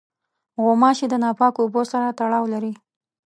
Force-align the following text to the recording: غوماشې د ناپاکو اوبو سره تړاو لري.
غوماشې 0.63 1.05
د 1.09 1.13
ناپاکو 1.23 1.59
اوبو 1.63 1.81
سره 1.91 2.15
تړاو 2.19 2.43
لري. 2.53 2.73